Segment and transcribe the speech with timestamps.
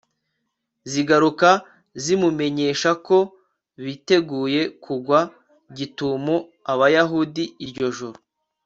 [0.91, 1.49] zigaruka
[2.03, 3.17] zimumenyesha ko
[3.85, 5.19] biteguye kugwa
[5.77, 6.35] gitumo
[6.71, 8.17] abayahudi iryo joro